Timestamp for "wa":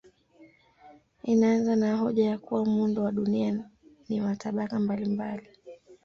3.03-3.11, 4.21-4.35